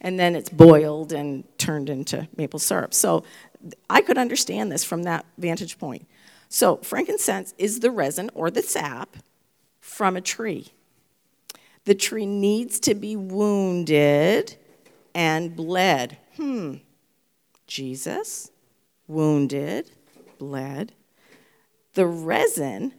And 0.00 0.18
then 0.18 0.34
it's 0.34 0.48
boiled 0.48 1.12
and 1.12 1.44
turned 1.58 1.88
into 1.88 2.28
maple 2.36 2.58
syrup. 2.58 2.92
So 2.94 3.24
I 3.88 4.00
could 4.00 4.18
understand 4.18 4.70
this 4.72 4.84
from 4.84 5.04
that 5.04 5.24
vantage 5.38 5.78
point. 5.78 6.06
So 6.48 6.76
frankincense 6.78 7.54
is 7.56 7.80
the 7.80 7.90
resin 7.90 8.30
or 8.34 8.50
the 8.50 8.62
sap 8.62 9.16
from 9.80 10.16
a 10.16 10.20
tree. 10.20 10.72
The 11.84 11.94
tree 11.94 12.26
needs 12.26 12.78
to 12.80 12.94
be 12.94 13.16
wounded 13.16 14.56
and 15.14 15.56
bled. 15.56 16.18
Hmm. 16.36 16.76
Jesus, 17.66 18.50
wounded, 19.06 19.90
bled. 20.38 20.92
The 21.94 22.06
resin 22.06 22.94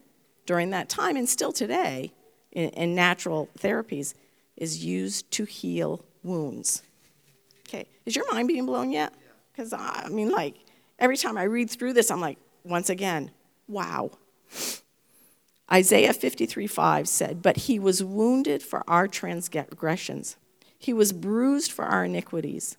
during 0.46 0.72
that 0.72 0.90
time 0.90 1.16
and 1.16 1.28
still 1.28 1.52
today 1.52 2.14
in, 2.52 2.70
in 2.70 2.96
natural 2.96 3.50
therapies 3.60 4.14
is 4.58 4.84
used 4.84 5.30
to 5.32 5.46
heal 5.46 6.04
wounds. 6.24 6.84
Okay, 7.68 7.88
is 8.06 8.16
your 8.16 8.32
mind 8.32 8.48
being 8.48 8.66
blown 8.66 8.92
yet? 8.92 9.14
Because 9.52 9.74
I 9.74 10.08
mean, 10.10 10.30
like, 10.30 10.56
every 11.00 11.18
time 11.18 11.38
I 11.38 11.44
read 11.44 11.70
through 11.70 11.94
this, 11.94 12.12
I'm 12.12 12.22
like, 12.22 12.38
once 12.64 12.90
again, 12.90 13.32
wow. 13.68 14.12
Isaiah 15.72 16.14
53 16.14 16.68
5 16.68 17.08
said, 17.08 17.42
But 17.42 17.58
he 17.58 17.80
was 17.80 18.04
wounded 18.04 18.62
for 18.62 18.84
our 18.88 19.08
transgressions, 19.08 20.38
he 20.78 20.94
was 20.94 21.14
bruised 21.14 21.72
for 21.72 21.86
our 21.86 22.06
iniquities. 22.06 22.78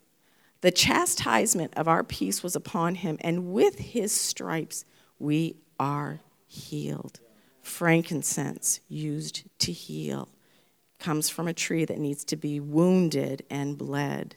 The 0.60 0.70
chastisement 0.70 1.74
of 1.76 1.88
our 1.88 2.02
peace 2.02 2.42
was 2.42 2.56
upon 2.56 2.94
him, 2.94 3.18
and 3.20 3.52
with 3.52 3.78
his 3.78 4.12
stripes 4.18 4.86
we 5.18 5.56
are 5.78 6.20
healed. 6.46 7.20
Frankincense 7.64 8.80
used 8.88 9.42
to 9.58 9.72
heal 9.72 10.28
comes 10.98 11.28
from 11.28 11.48
a 11.48 11.54
tree 11.54 11.84
that 11.84 11.98
needs 11.98 12.24
to 12.24 12.36
be 12.36 12.60
wounded 12.60 13.44
and 13.50 13.76
bled. 13.76 14.36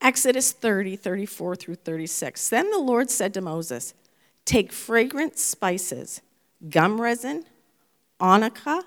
Exodus 0.00 0.52
30, 0.52 0.96
34 0.96 1.56
through 1.56 1.74
36. 1.76 2.48
Then 2.48 2.70
the 2.70 2.78
Lord 2.78 3.10
said 3.10 3.32
to 3.34 3.40
Moses, 3.40 3.94
Take 4.44 4.72
fragrant 4.72 5.38
spices, 5.38 6.20
gum 6.68 7.00
resin, 7.00 7.44
onycha, 8.20 8.82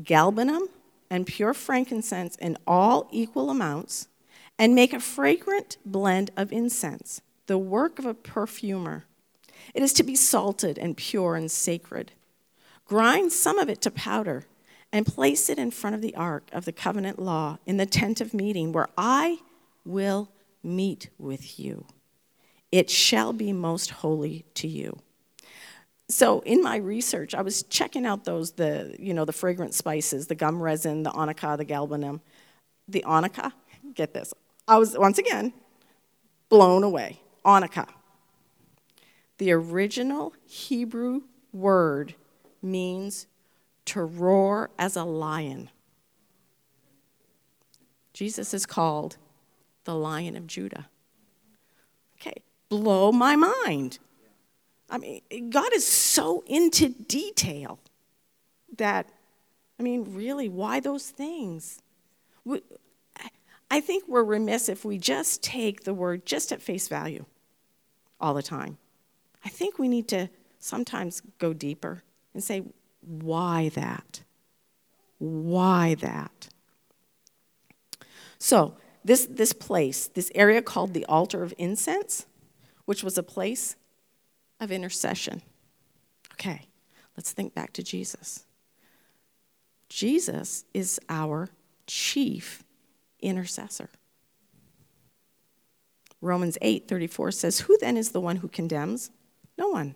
galbanum, 0.00 0.68
and 1.10 1.26
pure 1.26 1.54
frankincense 1.54 2.36
in 2.36 2.56
all 2.66 3.08
equal 3.10 3.50
amounts, 3.50 4.08
and 4.58 4.74
make 4.74 4.92
a 4.92 5.00
fragrant 5.00 5.76
blend 5.84 6.30
of 6.36 6.52
incense, 6.52 7.20
the 7.46 7.58
work 7.58 7.98
of 7.98 8.06
a 8.06 8.14
perfumer. 8.14 9.06
It 9.74 9.82
is 9.82 9.92
to 9.94 10.02
be 10.02 10.16
salted 10.16 10.78
and 10.78 10.96
pure 10.96 11.36
and 11.36 11.50
sacred. 11.50 12.12
Grind 12.84 13.32
some 13.32 13.58
of 13.58 13.68
it 13.68 13.80
to 13.82 13.90
powder 13.90 14.46
and 14.92 15.06
place 15.06 15.48
it 15.48 15.58
in 15.58 15.70
front 15.70 15.96
of 15.96 16.02
the 16.02 16.14
ark 16.14 16.48
of 16.52 16.64
the 16.64 16.72
covenant 16.72 17.18
law 17.18 17.58
in 17.66 17.76
the 17.76 17.86
tent 17.86 18.20
of 18.20 18.32
meeting, 18.32 18.72
where 18.72 18.88
I 18.96 19.38
will 19.84 20.30
meet 20.62 21.10
with 21.18 21.58
you. 21.58 21.86
It 22.70 22.90
shall 22.90 23.32
be 23.32 23.52
most 23.52 23.90
holy 23.90 24.44
to 24.54 24.68
you 24.68 25.00
so 26.08 26.40
in 26.40 26.62
my 26.62 26.76
research, 26.76 27.34
I 27.34 27.42
was 27.42 27.64
checking 27.64 28.06
out 28.06 28.24
those 28.24 28.52
the 28.52 28.94
you 28.98 29.12
know 29.12 29.24
the 29.24 29.32
fragrant 29.32 29.74
spices, 29.74 30.26
the 30.26 30.34
gum 30.34 30.62
resin, 30.62 31.02
the 31.02 31.10
onycha, 31.10 31.56
the 31.56 31.64
galbanum, 31.64 32.20
the 32.88 33.04
onycha. 33.06 33.52
Get 33.94 34.14
this, 34.14 34.32
I 34.68 34.78
was 34.78 34.96
once 34.96 35.18
again 35.18 35.52
blown 36.48 36.84
away. 36.84 37.20
Onycha. 37.44 37.88
The 39.38 39.52
original 39.52 40.32
Hebrew 40.46 41.22
word 41.52 42.14
means 42.62 43.26
to 43.86 44.02
roar 44.02 44.70
as 44.78 44.96
a 44.96 45.04
lion. 45.04 45.70
Jesus 48.12 48.54
is 48.54 48.64
called 48.64 49.18
the 49.84 49.94
Lion 49.94 50.36
of 50.36 50.46
Judah. 50.46 50.88
Okay, 52.18 52.42
blow 52.68 53.12
my 53.12 53.36
mind. 53.36 53.98
I 54.88 54.98
mean, 54.98 55.20
God 55.50 55.72
is 55.74 55.86
so 55.86 56.42
into 56.46 56.88
detail 56.88 57.78
that, 58.78 59.06
I 59.78 59.82
mean, 59.82 60.14
really, 60.14 60.48
why 60.48 60.80
those 60.80 61.10
things? 61.10 61.82
I 63.70 63.80
think 63.80 64.04
we're 64.08 64.24
remiss 64.24 64.68
if 64.68 64.84
we 64.84 64.96
just 64.96 65.42
take 65.42 65.84
the 65.84 65.92
word 65.92 66.24
just 66.24 66.52
at 66.52 66.62
face 66.62 66.88
value 66.88 67.26
all 68.18 68.32
the 68.32 68.42
time. 68.42 68.78
I 69.46 69.48
think 69.48 69.78
we 69.78 69.86
need 69.86 70.08
to 70.08 70.28
sometimes 70.58 71.22
go 71.38 71.52
deeper 71.52 72.02
and 72.34 72.42
say, 72.42 72.64
why 73.00 73.68
that? 73.76 74.24
Why 75.18 75.94
that? 76.00 76.48
So, 78.38 78.76
this, 79.04 79.28
this 79.30 79.52
place, 79.52 80.08
this 80.08 80.32
area 80.34 80.60
called 80.62 80.94
the 80.94 81.04
altar 81.04 81.44
of 81.44 81.54
incense, 81.58 82.26
which 82.86 83.04
was 83.04 83.16
a 83.16 83.22
place 83.22 83.76
of 84.58 84.72
intercession. 84.72 85.42
Okay, 86.32 86.66
let's 87.16 87.30
think 87.30 87.54
back 87.54 87.72
to 87.74 87.84
Jesus. 87.84 88.46
Jesus 89.88 90.64
is 90.74 90.98
our 91.08 91.50
chief 91.86 92.64
intercessor. 93.20 93.90
Romans 96.20 96.58
8 96.60 96.88
34 96.88 97.30
says, 97.30 97.60
Who 97.60 97.78
then 97.78 97.96
is 97.96 98.10
the 98.10 98.20
one 98.20 98.36
who 98.36 98.48
condemns? 98.48 99.12
No 99.58 99.68
one. 99.68 99.94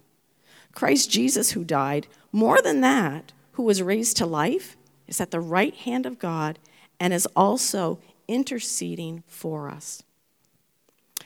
Christ 0.73 1.11
Jesus, 1.11 1.53
who 1.53 1.65
died, 1.65 2.07
more 2.33 2.63
than 2.63 2.81
that, 2.81 3.33
who 3.53 3.63
was 3.63 3.83
raised 3.83 4.17
to 4.19 4.27
life, 4.27 4.77
is 5.07 5.21
at 5.21 5.31
the 5.31 5.41
right 5.41 5.75
hand 5.75 6.07
of 6.07 6.19
God 6.19 6.59
and 6.99 7.13
is 7.13 7.27
also 7.35 7.99
interceding 8.29 9.25
for 9.27 9.69
us. 9.69 10.03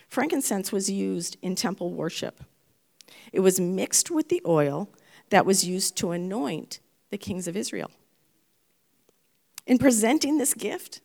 Frankincense 0.09 0.73
was 0.73 0.91
used 0.91 1.37
in 1.43 1.55
temple 1.55 1.93
worship. 1.93 2.45
It 3.33 3.41
was 3.41 3.61
mixed 3.61 4.11
with 4.11 4.29
the 4.29 4.43
oil 4.47 4.89
that 5.31 5.45
was 5.45 5.67
used 5.67 5.97
to 5.97 6.13
anoint 6.13 6.81
the 7.11 7.19
kings 7.19 7.47
of 7.47 7.57
Israel. 7.57 7.91
In 9.67 9.79
presenting 9.79 10.39
this 10.39 10.55
gift, 10.55 11.01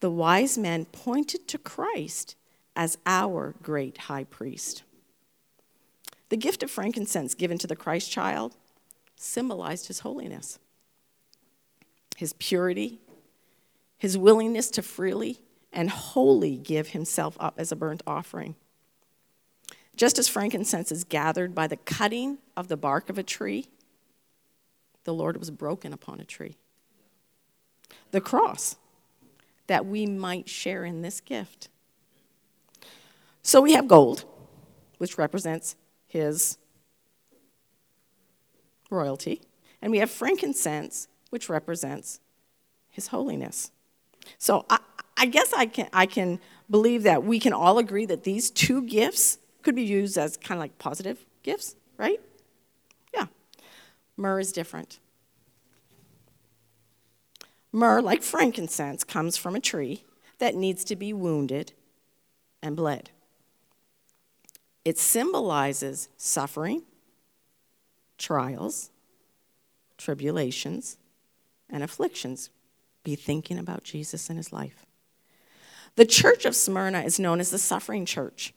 the 0.00 0.10
wise 0.10 0.58
men 0.58 0.84
pointed 0.86 1.48
to 1.48 1.58
Christ 1.58 2.36
as 2.76 2.98
our 3.06 3.54
great 3.62 3.98
high 3.98 4.24
priest. 4.24 4.82
The 6.28 6.36
gift 6.36 6.62
of 6.62 6.70
frankincense 6.70 7.34
given 7.34 7.58
to 7.58 7.66
the 7.66 7.76
Christ 7.76 8.10
child 8.10 8.56
symbolized 9.16 9.88
his 9.88 10.00
holiness, 10.00 10.58
his 12.16 12.34
purity, 12.34 13.00
his 13.96 14.16
willingness 14.16 14.70
to 14.72 14.82
freely 14.82 15.40
and 15.72 15.90
wholly 15.90 16.56
give 16.56 16.88
himself 16.88 17.36
up 17.40 17.54
as 17.58 17.72
a 17.72 17.76
burnt 17.76 18.02
offering. 18.06 18.54
Just 19.96 20.18
as 20.18 20.28
frankincense 20.28 20.92
is 20.92 21.04
gathered 21.04 21.54
by 21.54 21.66
the 21.66 21.76
cutting 21.76 22.38
of 22.56 22.68
the 22.68 22.76
bark 22.76 23.10
of 23.10 23.18
a 23.18 23.22
tree, 23.22 23.66
the 25.04 25.14
Lord 25.14 25.36
was 25.38 25.50
broken 25.50 25.92
upon 25.92 26.20
a 26.20 26.24
tree. 26.24 26.56
The 28.12 28.20
cross, 28.20 28.76
that 29.66 29.86
we 29.86 30.06
might 30.06 30.48
share 30.48 30.84
in 30.84 31.02
this 31.02 31.20
gift. 31.20 31.68
So 33.42 33.60
we 33.60 33.72
have 33.72 33.88
gold, 33.88 34.24
which 34.98 35.18
represents 35.18 35.76
his 36.08 36.58
royalty, 38.90 39.42
and 39.80 39.92
we 39.92 39.98
have 39.98 40.10
frankincense, 40.10 41.06
which 41.30 41.48
represents 41.48 42.18
his 42.88 43.08
holiness. 43.08 43.70
So 44.38 44.64
I, 44.68 44.78
I 45.16 45.26
guess 45.26 45.52
I 45.52 45.66
can, 45.66 45.88
I 45.92 46.06
can 46.06 46.40
believe 46.68 47.04
that 47.04 47.22
we 47.22 47.38
can 47.38 47.52
all 47.52 47.78
agree 47.78 48.06
that 48.06 48.24
these 48.24 48.50
two 48.50 48.82
gifts 48.82 49.38
could 49.62 49.74
be 49.74 49.84
used 49.84 50.18
as 50.18 50.36
kind 50.36 50.58
of 50.58 50.60
like 50.60 50.78
positive 50.78 51.24
gifts, 51.42 51.76
right? 51.96 52.20
Yeah. 53.14 53.26
Myrrh 54.16 54.40
is 54.40 54.52
different. 54.52 54.98
Myrrh, 57.70 58.00
like 58.00 58.22
frankincense, 58.22 59.04
comes 59.04 59.36
from 59.36 59.54
a 59.54 59.60
tree 59.60 60.04
that 60.38 60.54
needs 60.54 60.84
to 60.84 60.96
be 60.96 61.12
wounded 61.12 61.72
and 62.62 62.74
bled. 62.74 63.10
It 64.88 64.96
symbolizes 64.96 66.08
suffering, 66.16 66.82
trials, 68.16 68.88
tribulations, 69.98 70.96
and 71.68 71.82
afflictions. 71.82 72.48
Be 73.04 73.14
thinking 73.14 73.58
about 73.58 73.84
Jesus 73.84 74.30
and 74.30 74.38
his 74.38 74.50
life. 74.50 74.86
The 75.96 76.06
church 76.06 76.46
of 76.46 76.56
Smyrna 76.56 77.00
is 77.02 77.20
known 77.20 77.38
as 77.38 77.50
the 77.50 77.58
suffering 77.58 78.06
church. 78.06 78.54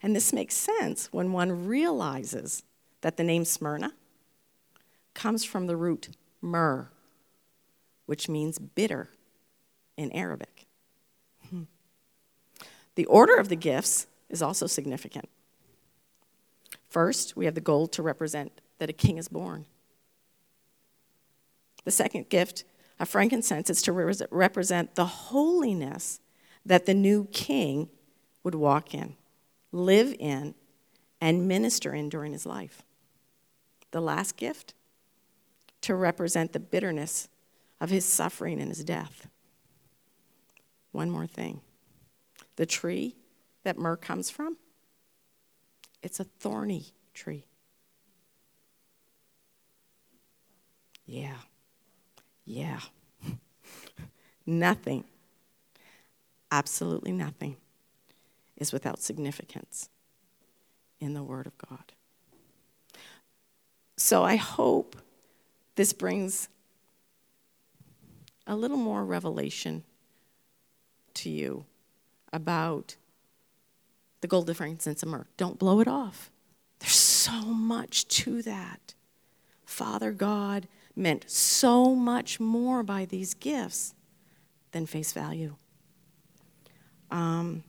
And 0.00 0.16
this 0.16 0.32
makes 0.32 0.54
sense 0.54 1.12
when 1.12 1.32
one 1.32 1.66
realizes 1.66 2.62
that 3.02 3.18
the 3.18 3.22
name 3.22 3.44
Smyrna 3.44 3.92
comes 5.12 5.44
from 5.44 5.66
the 5.66 5.76
root 5.76 6.08
myrrh, 6.40 6.88
which 8.06 8.26
means 8.26 8.58
bitter 8.58 9.10
in 9.98 10.10
Arabic. 10.12 10.64
Hmm. 11.50 11.64
The 12.94 13.04
order 13.04 13.36
of 13.36 13.50
the 13.50 13.54
gifts 13.54 14.06
is 14.30 14.40
also 14.40 14.66
significant. 14.66 15.28
First, 16.94 17.36
we 17.36 17.46
have 17.46 17.56
the 17.56 17.60
gold 17.60 17.90
to 17.94 18.04
represent 18.04 18.60
that 18.78 18.88
a 18.88 18.92
king 18.92 19.18
is 19.18 19.26
born. 19.26 19.66
The 21.82 21.90
second 21.90 22.28
gift 22.28 22.62
of 23.00 23.08
frankincense 23.08 23.68
is 23.68 23.82
to 23.82 24.26
represent 24.30 24.94
the 24.94 25.04
holiness 25.04 26.20
that 26.64 26.86
the 26.86 26.94
new 26.94 27.24
king 27.32 27.88
would 28.44 28.54
walk 28.54 28.94
in, 28.94 29.16
live 29.72 30.14
in, 30.20 30.54
and 31.20 31.48
minister 31.48 31.92
in 31.92 32.10
during 32.10 32.30
his 32.30 32.46
life. 32.46 32.84
The 33.90 34.00
last 34.00 34.36
gift, 34.36 34.74
to 35.80 35.96
represent 35.96 36.52
the 36.52 36.60
bitterness 36.60 37.28
of 37.80 37.90
his 37.90 38.04
suffering 38.04 38.60
and 38.60 38.68
his 38.68 38.84
death. 38.84 39.26
One 40.92 41.10
more 41.10 41.26
thing 41.26 41.60
the 42.54 42.66
tree 42.66 43.16
that 43.64 43.76
myrrh 43.76 43.96
comes 43.96 44.30
from 44.30 44.58
it's 46.04 46.20
a 46.20 46.24
thorny 46.24 46.84
tree. 47.14 47.46
Yeah. 51.06 51.38
Yeah. 52.44 52.80
nothing, 54.46 55.04
absolutely 56.50 57.10
nothing, 57.10 57.56
is 58.56 58.70
without 58.70 59.00
significance 59.00 59.88
in 61.00 61.14
the 61.14 61.22
Word 61.22 61.46
of 61.46 61.56
God. 61.56 61.92
So 63.96 64.22
I 64.22 64.36
hope 64.36 64.96
this 65.76 65.94
brings 65.94 66.48
a 68.46 68.54
little 68.54 68.76
more 68.76 69.04
revelation 69.06 69.84
to 71.14 71.30
you 71.30 71.64
about 72.30 72.96
the 74.24 74.28
gold, 74.28 74.46
the 74.46 74.54
frankincense, 74.54 75.02
and 75.02 75.12
myrrh. 75.12 75.26
Don't 75.36 75.58
blow 75.58 75.80
it 75.80 75.86
off. 75.86 76.30
There's 76.78 76.94
so 76.94 77.42
much 77.42 78.08
to 78.08 78.40
that. 78.40 78.94
Father 79.66 80.12
God 80.12 80.66
meant 80.96 81.28
so 81.28 81.94
much 81.94 82.40
more 82.40 82.82
by 82.82 83.04
these 83.04 83.34
gifts 83.34 83.94
than 84.72 84.86
face 84.86 85.12
value. 85.12 85.56
Um, 87.10 87.64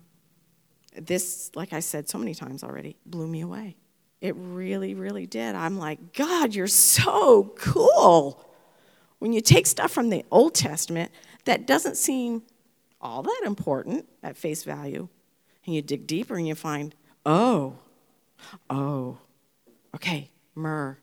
this, 0.95 1.51
like 1.55 1.73
I 1.73 1.81
said 1.81 2.07
so 2.07 2.17
many 2.17 2.33
times 2.33 2.63
already, 2.63 2.95
blew 3.05 3.27
me 3.27 3.41
away. 3.41 3.75
It 4.21 4.33
really, 4.37 4.93
really 4.93 5.25
did. 5.25 5.55
I'm 5.55 5.77
like, 5.77 6.13
God, 6.13 6.55
you're 6.55 6.67
so 6.67 7.53
cool. 7.57 8.49
When 9.19 9.33
you 9.33 9.41
take 9.41 9.67
stuff 9.67 9.91
from 9.91 10.09
the 10.09 10.23
Old 10.31 10.55
Testament 10.55 11.11
that 11.43 11.67
doesn't 11.67 11.97
seem 11.97 12.43
all 13.01 13.23
that 13.23 13.41
important 13.45 14.07
at 14.23 14.37
face 14.37 14.63
value, 14.63 15.09
and 15.65 15.75
you 15.75 15.81
dig 15.81 16.07
deeper 16.07 16.35
and 16.35 16.47
you 16.47 16.55
find, 16.55 16.95
oh, 17.25 17.79
oh, 18.69 19.17
okay, 19.95 20.31
myrrh, 20.53 20.97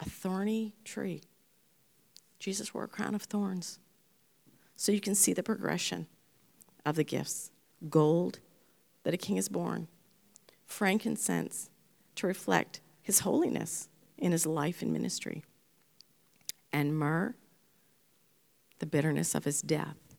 a 0.00 0.04
thorny 0.08 0.74
tree. 0.84 1.22
Jesus 2.38 2.72
wore 2.72 2.84
a 2.84 2.88
crown 2.88 3.14
of 3.14 3.22
thorns. 3.22 3.78
So 4.76 4.92
you 4.92 5.00
can 5.00 5.14
see 5.14 5.32
the 5.32 5.42
progression 5.42 6.06
of 6.84 6.96
the 6.96 7.04
gifts 7.04 7.50
gold, 7.90 8.40
that 9.02 9.14
a 9.14 9.18
king 9.18 9.36
is 9.36 9.48
born, 9.48 9.88
frankincense, 10.64 11.70
to 12.16 12.26
reflect 12.26 12.80
his 13.02 13.20
holiness 13.20 13.88
in 14.18 14.32
his 14.32 14.46
life 14.46 14.82
and 14.82 14.92
ministry, 14.92 15.44
and 16.72 16.98
myrrh, 16.98 17.34
the 18.78 18.86
bitterness 18.86 19.34
of 19.34 19.44
his 19.44 19.62
death, 19.62 20.16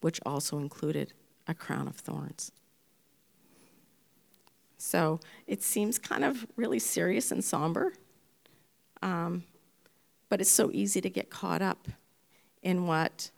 which 0.00 0.20
also 0.24 0.58
included 0.58 1.12
a 1.46 1.54
crown 1.54 1.88
of 1.88 1.96
thorns. 1.96 2.52
So 4.78 5.20
it 5.46 5.62
seems 5.62 5.98
kind 5.98 6.24
of 6.24 6.46
really 6.56 6.78
serious 6.78 7.32
and 7.32 7.42
somber. 7.44 7.92
Um, 9.02 9.44
But 10.28 10.40
it's 10.40 10.50
so 10.50 10.70
easy 10.72 11.00
to 11.00 11.10
get 11.10 11.30
caught 11.30 11.62
up 11.62 11.88
in 12.62 12.86
what 12.86 13.30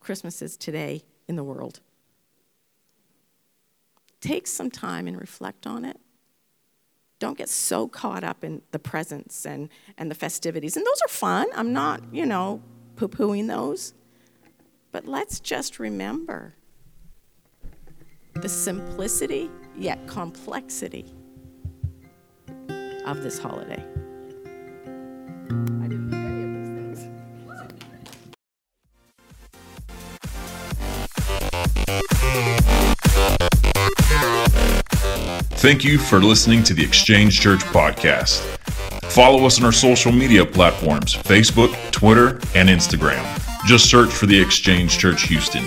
Christmas 0.00 0.40
is 0.40 0.56
today 0.56 1.02
in 1.28 1.36
the 1.36 1.44
world. 1.44 1.80
Take 4.20 4.46
some 4.46 4.70
time 4.70 5.06
and 5.06 5.20
reflect 5.20 5.66
on 5.66 5.84
it. 5.84 5.98
Don't 7.18 7.36
get 7.36 7.50
so 7.50 7.86
caught 7.86 8.24
up 8.24 8.42
in 8.42 8.62
the 8.70 8.78
presents 8.78 9.44
and, 9.44 9.68
and 9.98 10.10
the 10.10 10.14
festivities. 10.14 10.76
And 10.76 10.86
those 10.86 11.02
are 11.04 11.08
fun. 11.08 11.46
I'm 11.54 11.74
not, 11.74 12.00
you 12.12 12.24
know, 12.24 12.62
poo 12.96 13.08
pooing 13.08 13.46
those. 13.46 13.92
But 14.90 15.06
let's 15.06 15.38
just 15.38 15.78
remember 15.78 16.54
the 18.34 18.48
simplicity 18.48 19.50
yet 19.80 20.06
complexity 20.06 21.06
of 23.06 23.22
this 23.22 23.38
holiday. 23.38 23.84
Thank 35.60 35.84
you 35.84 35.98
for 35.98 36.20
listening 36.20 36.62
to 36.64 36.74
the 36.74 36.82
Exchange 36.82 37.40
Church 37.40 37.60
podcast. 37.60 38.40
Follow 39.10 39.44
us 39.44 39.58
on 39.58 39.66
our 39.66 39.72
social 39.72 40.12
media 40.12 40.46
platforms 40.46 41.14
Facebook, 41.14 41.74
Twitter, 41.90 42.40
and 42.54 42.68
Instagram. 42.68 43.22
Just 43.66 43.90
search 43.90 44.10
for 44.10 44.26
the 44.26 44.40
Exchange 44.40 44.98
Church 44.98 45.22
Houston. 45.24 45.64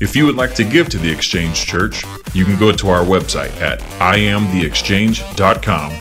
If 0.00 0.14
you 0.14 0.26
would 0.26 0.36
like 0.36 0.54
to 0.54 0.62
give 0.62 0.88
to 0.90 0.98
the 0.98 1.10
Exchange 1.10 1.66
Church, 1.66 2.04
you 2.32 2.44
can 2.44 2.56
go 2.56 2.70
to 2.70 2.88
our 2.88 3.04
website 3.04 3.50
at 3.60 3.80
iamtheexchange.com 3.98 5.92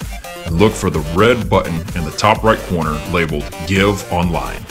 and 0.46 0.56
look 0.60 0.74
for 0.74 0.92
the 0.92 1.00
red 1.18 1.50
button 1.50 1.74
in 1.74 2.06
the 2.06 2.14
top 2.16 2.44
right 2.44 2.60
corner 2.70 2.94
labeled 3.12 3.52
Give 3.66 4.12
Online. 4.14 4.67